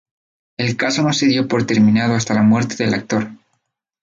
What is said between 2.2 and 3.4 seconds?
la muerte del actor.